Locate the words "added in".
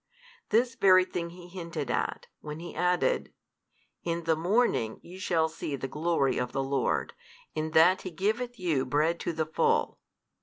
2.73-4.23